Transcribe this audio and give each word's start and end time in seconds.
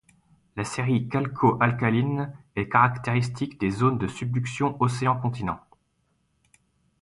La 0.55 0.63
série 0.63 1.07
calco-alcaline 1.09 2.35
est 2.55 2.67
caractéristique 2.69 3.59
des 3.61 3.69
zones 3.69 3.99
de 3.99 4.07
subduction 4.07 4.75
océan-continent. 4.81 5.59